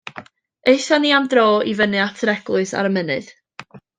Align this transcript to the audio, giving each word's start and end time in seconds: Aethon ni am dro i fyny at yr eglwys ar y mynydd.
Aethon 0.71 1.03
ni 1.03 1.11
am 1.17 1.27
dro 1.33 1.43
i 1.73 1.77
fyny 1.81 1.95
at 2.07 2.25
yr 2.25 2.33
eglwys 2.35 2.75
ar 2.81 2.91
y 2.93 2.95
mynydd. 2.97 3.31